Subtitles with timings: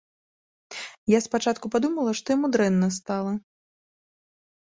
[1.13, 3.31] Я спачатку падумала, што яму дрэнна стала.